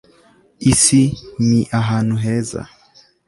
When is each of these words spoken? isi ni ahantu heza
isi 0.71 1.03
ni 1.47 1.61
ahantu 1.79 2.15
heza 2.23 2.61